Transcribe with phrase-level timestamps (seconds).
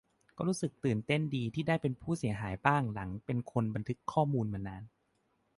[0.37, 4.83] ก็รู้สึกตื่นเต้นดีที่ได้เป็นผู้เสียหายบ้าง หลังเป็นคนบันทึกข้อมูลมานาน